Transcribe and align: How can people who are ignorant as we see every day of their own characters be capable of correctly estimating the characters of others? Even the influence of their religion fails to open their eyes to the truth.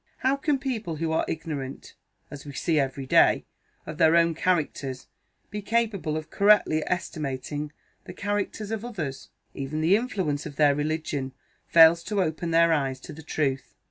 How 0.17 0.35
can 0.35 0.57
people 0.57 0.95
who 0.95 1.11
are 1.11 1.25
ignorant 1.27 1.93
as 2.31 2.43
we 2.43 2.53
see 2.53 2.79
every 2.79 3.05
day 3.05 3.45
of 3.85 3.99
their 3.99 4.15
own 4.15 4.33
characters 4.33 5.05
be 5.51 5.61
capable 5.61 6.17
of 6.17 6.31
correctly 6.31 6.81
estimating 6.87 7.71
the 8.05 8.13
characters 8.13 8.71
of 8.71 8.83
others? 8.83 9.29
Even 9.53 9.79
the 9.79 9.95
influence 9.95 10.47
of 10.47 10.55
their 10.55 10.73
religion 10.73 11.33
fails 11.67 12.01
to 12.05 12.19
open 12.19 12.49
their 12.49 12.73
eyes 12.73 12.99
to 13.01 13.13
the 13.13 13.21
truth. 13.21 13.75